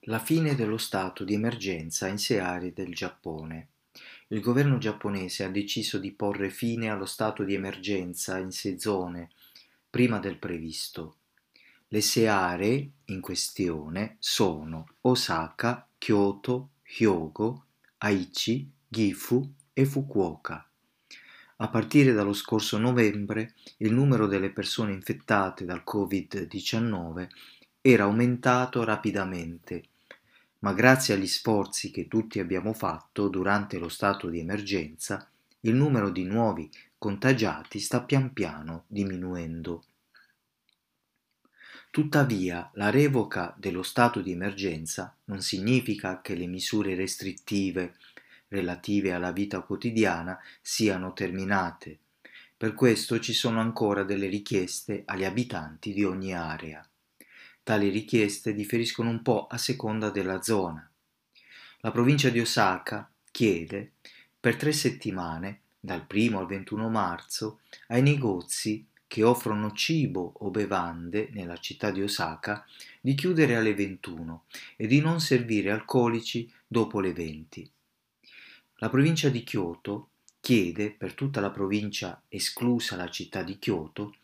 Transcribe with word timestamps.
La 0.00 0.18
fine 0.20 0.54
dello 0.54 0.78
stato 0.78 1.24
di 1.24 1.34
emergenza 1.34 2.06
in 2.06 2.18
sei 2.18 2.38
aree 2.38 2.72
del 2.72 2.94
Giappone. 2.94 3.68
Il 4.28 4.40
governo 4.40 4.78
giapponese 4.78 5.42
ha 5.42 5.48
deciso 5.48 5.98
di 5.98 6.12
porre 6.12 6.50
fine 6.50 6.90
allo 6.90 7.06
stato 7.06 7.42
di 7.42 7.54
emergenza 7.54 8.38
in 8.38 8.52
sei 8.52 8.78
zone 8.78 9.30
prima 9.90 10.18
del 10.18 10.38
previsto. 10.38 11.16
Le 11.88 12.00
sei 12.00 12.28
aree 12.28 12.90
in 13.06 13.20
questione 13.20 14.16
sono 14.20 14.86
Osaka, 15.02 15.88
Kyoto, 15.98 16.70
Hyogo, 16.98 17.64
Aichi, 17.98 18.70
Gifu 18.86 19.52
e 19.72 19.84
Fukuoka. 19.84 20.68
A 21.56 21.68
partire 21.68 22.12
dallo 22.12 22.34
scorso 22.34 22.76
novembre 22.76 23.54
il 23.78 23.92
numero 23.92 24.26
delle 24.26 24.50
persone 24.50 24.92
infettate 24.92 25.64
dal 25.64 25.82
Covid-19 25.86 27.28
era 27.88 28.04
aumentato 28.04 28.82
rapidamente 28.84 29.82
ma 30.66 30.72
grazie 30.72 31.14
agli 31.14 31.26
sforzi 31.26 31.90
che 31.90 32.08
tutti 32.08 32.40
abbiamo 32.40 32.72
fatto 32.72 33.28
durante 33.28 33.78
lo 33.78 33.88
stato 33.88 34.28
di 34.28 34.40
emergenza, 34.40 35.30
il 35.60 35.74
numero 35.74 36.10
di 36.10 36.24
nuovi 36.24 36.68
contagiati 36.98 37.78
sta 37.78 38.02
pian 38.02 38.32
piano 38.32 38.84
diminuendo. 38.88 39.84
Tuttavia, 41.90 42.68
la 42.74 42.90
revoca 42.90 43.54
dello 43.56 43.82
stato 43.82 44.20
di 44.20 44.32
emergenza 44.32 45.14
non 45.26 45.40
significa 45.40 46.20
che 46.20 46.34
le 46.34 46.46
misure 46.46 46.96
restrittive 46.96 47.94
relative 48.48 49.12
alla 49.12 49.30
vita 49.30 49.60
quotidiana 49.60 50.38
siano 50.60 51.12
terminate. 51.12 51.98
Per 52.56 52.74
questo 52.74 53.20
ci 53.20 53.32
sono 53.32 53.60
ancora 53.60 54.02
delle 54.02 54.26
richieste 54.26 55.02
agli 55.06 55.24
abitanti 55.24 55.92
di 55.92 56.04
ogni 56.04 56.34
area. 56.34 56.86
Tali 57.66 57.88
richieste 57.88 58.54
differiscono 58.54 59.10
un 59.10 59.22
po' 59.22 59.48
a 59.48 59.58
seconda 59.58 60.10
della 60.10 60.40
zona. 60.40 60.88
La 61.80 61.90
provincia 61.90 62.28
di 62.28 62.38
Osaka 62.38 63.10
chiede 63.32 63.94
per 64.38 64.54
tre 64.54 64.70
settimane, 64.70 65.62
dal 65.80 66.06
1 66.08 66.38
al 66.38 66.46
21 66.46 66.88
marzo, 66.88 67.62
ai 67.88 68.02
negozi 68.02 68.86
che 69.08 69.24
offrono 69.24 69.72
cibo 69.72 70.34
o 70.36 70.50
bevande 70.50 71.28
nella 71.32 71.56
città 71.56 71.90
di 71.90 72.02
Osaka 72.02 72.64
di 73.00 73.16
chiudere 73.16 73.56
alle 73.56 73.74
21 73.74 74.44
e 74.76 74.86
di 74.86 75.00
non 75.00 75.18
servire 75.18 75.72
alcolici 75.72 76.48
dopo 76.68 77.00
le 77.00 77.12
20. 77.12 77.68
La 78.76 78.88
provincia 78.88 79.28
di 79.28 79.42
Kyoto 79.42 80.10
chiede 80.38 80.92
per 80.92 81.14
tutta 81.14 81.40
la 81.40 81.50
provincia, 81.50 82.22
esclusa 82.28 82.94
la 82.94 83.10
città 83.10 83.42
di 83.42 83.58
Kyoto, 83.58 84.14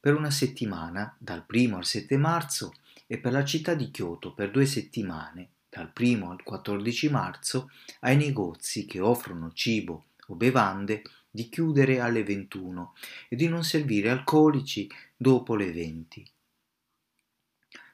per 0.00 0.16
una 0.16 0.32
settimana, 0.32 1.14
dal 1.16 1.44
1 1.48 1.76
al 1.76 1.84
7 1.84 2.16
marzo, 2.16 2.72
e 3.10 3.18
per 3.18 3.32
la 3.32 3.44
città 3.44 3.74
di 3.74 3.90
Kyoto 3.90 4.34
per 4.34 4.50
due 4.50 4.66
settimane, 4.66 5.48
dal 5.70 5.90
1 5.98 6.30
al 6.30 6.42
14 6.42 7.10
marzo, 7.10 7.70
ai 8.00 8.16
negozi 8.16 8.84
che 8.84 9.00
offrono 9.00 9.50
cibo 9.52 10.04
o 10.28 10.34
bevande 10.34 11.02
di 11.30 11.48
chiudere 11.48 12.00
alle 12.00 12.22
21 12.22 12.94
e 13.28 13.36
di 13.36 13.48
non 13.48 13.64
servire 13.64 14.10
alcolici 14.10 14.88
dopo 15.16 15.56
le 15.56 15.72
20. 15.72 16.30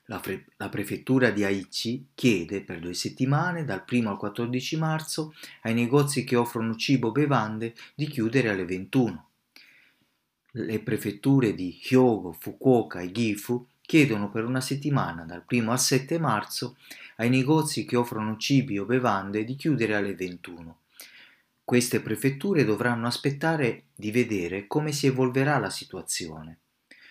La, 0.06 0.18
fre- 0.18 0.46
la, 0.56 0.68
prefettura 0.68 1.30
di 1.30 1.44
Aichi 1.44 2.08
chiede 2.14 2.62
per 2.62 2.80
due 2.80 2.92
settimane, 2.92 3.64
dal 3.64 3.84
1 3.88 4.10
al 4.10 4.18
14 4.18 4.76
marzo, 4.76 5.34
ai 5.62 5.74
negozi 5.74 6.24
che 6.24 6.36
offrono 6.36 6.74
cibo 6.74 7.08
o 7.08 7.12
bevande 7.12 7.74
di 7.94 8.06
chiudere 8.08 8.50
alle 8.50 8.64
21. 8.66 9.28
Le 10.56 10.80
prefetture 10.80 11.54
di 11.54 11.80
Hyogo, 11.88 12.32
Fukuoka 12.32 13.00
e 13.00 13.10
Gifu 13.12 13.66
chiedono 13.86 14.30
per 14.30 14.44
una 14.44 14.60
settimana 14.60 15.24
dal 15.24 15.44
1 15.46 15.70
al 15.70 15.80
7 15.80 16.18
marzo 16.18 16.76
ai 17.16 17.28
negozi 17.28 17.84
che 17.84 17.96
offrono 17.96 18.36
cibi 18.36 18.78
o 18.78 18.84
bevande 18.84 19.44
di 19.44 19.56
chiudere 19.56 19.94
alle 19.94 20.14
21. 20.14 20.78
Queste 21.62 22.00
prefetture 22.00 22.64
dovranno 22.64 23.06
aspettare 23.06 23.84
di 23.94 24.10
vedere 24.10 24.66
come 24.66 24.92
si 24.92 25.06
evolverà 25.06 25.58
la 25.58 25.70
situazione. 25.70 26.58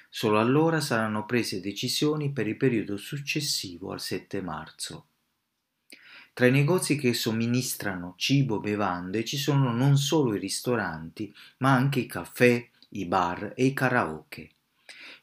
Solo 0.10 0.40
allora 0.40 0.80
saranno 0.80 1.26
prese 1.26 1.60
decisioni 1.60 2.32
per 2.32 2.48
il 2.48 2.58
periodo 2.58 2.98
successivo 2.98 3.92
al 3.92 4.00
7 4.00 4.42
marzo. 4.42 5.08
Tra 6.34 6.48
i 6.48 6.52
negozi 6.52 6.98
che 6.98 7.14
somministrano 7.14 8.16
cibo 8.18 8.58
e 8.58 8.60
bevande 8.60 9.24
ci 9.24 9.38
sono 9.38 9.72
non 9.72 9.98
solo 9.98 10.36
i 10.36 10.40
ristoranti, 10.40 11.34
ma 11.58 11.74
anche 11.74 12.00
i 12.00 12.06
caffè, 12.08 12.68
i 12.90 13.06
bar 13.06 13.54
e 13.56 13.66
i 13.66 13.74
karaoke. 13.74 14.50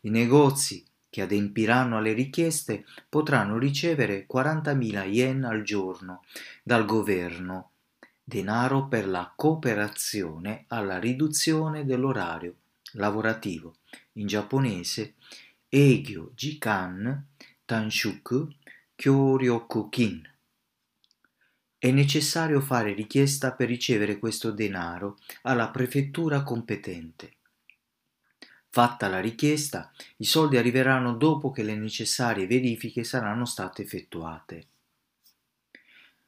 I 0.03 0.11
negozi 0.11 0.85
che 1.11 1.23
adempiranno 1.23 1.99
alle 1.99 2.13
richieste 2.13 2.85
potranno 3.09 3.59
ricevere 3.59 4.27
40.000 4.33 5.09
yen 5.09 5.45
al 5.45 5.63
giorno 5.63 6.25
dal 6.63 6.87
governo, 6.87 7.73
denaro 8.23 8.87
per 8.87 9.09
la 9.09 9.33
cooperazione 9.35 10.65
alla 10.69 10.99
riduzione 10.99 11.85
dell'orario 11.85 12.55
lavorativo, 12.93 13.75
in 14.15 14.27
giapponese 14.27 15.15
Eigyo 15.69 16.33
Jikan 16.35 17.27
Tanshuku 17.65 18.49
Kyoryoku-kin. 18.95 20.29
È 21.79 21.91
necessario 21.91 22.61
fare 22.61 22.93
richiesta 22.93 23.53
per 23.53 23.69
ricevere 23.69 24.19
questo 24.19 24.51
denaro 24.51 25.19
alla 25.43 25.71
prefettura 25.71 26.43
competente. 26.43 27.39
Fatta 28.73 29.09
la 29.09 29.19
richiesta, 29.19 29.91
i 30.19 30.25
soldi 30.25 30.57
arriveranno 30.57 31.15
dopo 31.15 31.51
che 31.51 31.65
le 31.65 31.75
necessarie 31.75 32.47
verifiche 32.47 33.03
saranno 33.03 33.45
state 33.45 33.83
effettuate. 33.83 34.67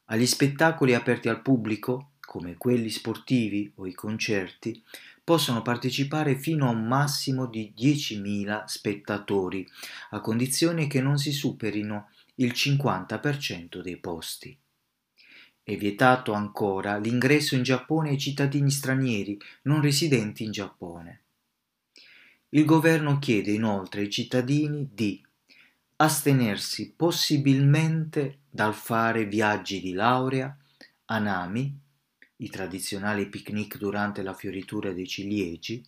Agli 0.07 0.25
spettacoli 0.25 0.93
aperti 0.93 1.29
al 1.29 1.41
pubblico, 1.41 2.11
come 2.19 2.57
quelli 2.57 2.89
sportivi 2.89 3.71
o 3.75 3.87
i 3.87 3.93
concerti, 3.93 4.83
possono 5.23 5.61
partecipare 5.61 6.35
fino 6.35 6.67
a 6.67 6.71
un 6.71 6.85
massimo 6.85 7.45
di 7.45 7.73
10.000 7.77 8.65
spettatori, 8.65 9.65
a 10.09 10.19
condizione 10.19 10.87
che 10.87 11.01
non 11.01 11.17
si 11.17 11.31
superino 11.31 12.09
il 12.35 12.51
50% 12.51 13.81
dei 13.81 13.97
posti. 13.97 14.57
È 15.63 15.77
vietato 15.77 16.33
ancora 16.33 16.97
l'ingresso 16.97 17.55
in 17.55 17.63
Giappone 17.63 18.09
ai 18.09 18.17
cittadini 18.17 18.69
stranieri 18.69 19.39
non 19.61 19.79
residenti 19.79 20.43
in 20.43 20.51
Giappone. 20.51 21.22
Il 22.55 22.65
governo 22.65 23.17
chiede 23.17 23.51
inoltre 23.51 24.01
ai 24.01 24.11
cittadini 24.11 24.87
di 24.93 25.19
astenersi 25.95 26.93
possibilmente 26.93 28.41
dal 28.47 28.75
fare 28.75 29.25
viaggi 29.25 29.81
di 29.81 29.93
laurea, 29.93 30.55
anami, 31.05 31.75
i 32.37 32.49
tradizionali 32.49 33.27
picnic 33.27 33.77
durante 33.77 34.21
la 34.21 34.35
fioritura 34.35 34.91
dei 34.91 35.07
ciliegi 35.07 35.83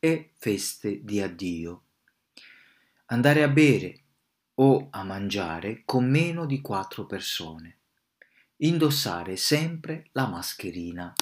e 0.00 0.32
feste 0.34 1.04
di 1.04 1.20
addio. 1.20 1.84
Andare 3.06 3.44
a 3.44 3.48
bere 3.48 4.02
o 4.54 4.88
a 4.90 5.04
mangiare 5.04 5.82
con 5.84 6.10
meno 6.10 6.46
di 6.46 6.60
quattro 6.60 7.06
persone. 7.06 7.78
Indossare 8.56 9.36
sempre 9.36 10.08
la 10.12 10.26
mascherina. 10.26 11.14